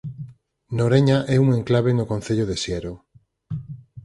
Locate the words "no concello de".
1.95-2.55